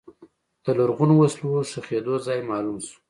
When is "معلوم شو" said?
2.49-2.97